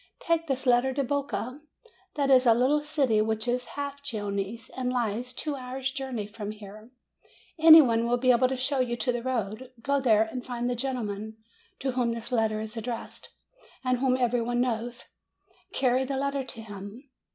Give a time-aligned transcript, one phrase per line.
[0.19, 1.61] Take this letter to Boca.
[2.15, 6.49] That is a little city which is half Genoese, and lies two hours' journey from
[6.49, 6.89] here.
[7.59, 9.71] Any one will be able to show you the road.
[9.83, 11.37] Go there and find the gentleman
[11.81, 13.29] to whom this letter is addressed,
[13.83, 15.03] and whom every one knows.
[15.71, 17.07] Carry the letter to him.